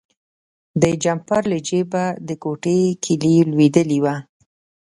[0.81, 4.15] د جمپر له جیبه د کوټې کیلي لویدلې وه.